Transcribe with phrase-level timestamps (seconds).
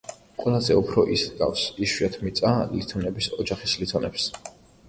[0.43, 4.27] ყველაზე უფრო ის გავს იშვიათმიწა ლითონების ოჯახის ლითონებს.